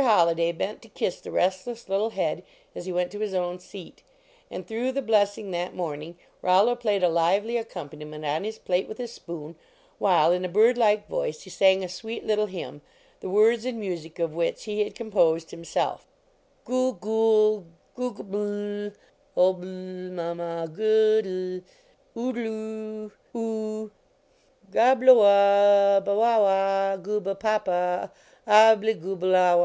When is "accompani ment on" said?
7.56-8.44